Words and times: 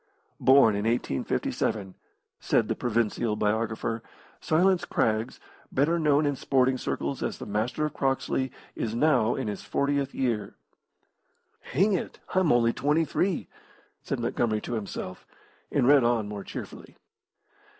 Born 0.39 0.75
in 0.75 0.85
1857 0.85 1.93
(said 2.39 2.67
the 2.67 2.73
provincial 2.75 3.35
biographer), 3.35 4.01
Silas 4.39 4.83
Craggs, 4.83 5.39
better 5.71 5.99
known 5.99 6.25
in 6.25 6.35
sporting 6.35 6.79
circles 6.79 7.21
as 7.21 7.37
the 7.37 7.45
Master 7.45 7.85
of 7.85 7.93
Croxley, 7.93 8.51
is 8.75 8.95
now 8.95 9.35
in 9.35 9.47
his 9.47 9.61
fortieth 9.61 10.15
year. 10.15 10.55
"Hang 11.59 11.93
it, 11.93 12.19
I'm 12.33 12.51
only 12.51 12.73
twenty 12.73 13.05
three!" 13.05 13.47
said 14.01 14.19
Montgomery 14.19 14.59
to 14.61 14.73
himself, 14.73 15.27
and 15.71 15.87
read 15.87 16.03
on 16.03 16.27
more 16.27 16.43
cheerfully. 16.43 16.97